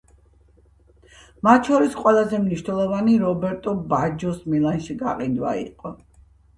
[1.49, 5.99] მათ შორის ყველაზე მნიშვნელოვანი რობერტო ბაჯოს მილანში გაყიდვა იყო.